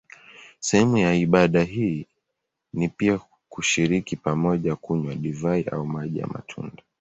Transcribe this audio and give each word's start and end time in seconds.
Sehemu 0.59 0.97
ya 0.97 1.13
ibada 1.15 1.63
hii 1.63 2.07
ni 2.73 2.89
pia 2.89 3.19
kushiriki 3.49 4.15
pamoja 4.15 4.75
kunywa 4.75 5.15
divai 5.15 5.63
au 5.63 5.85
maji 5.85 6.19
ya 6.19 6.27
matunda. 6.27 6.83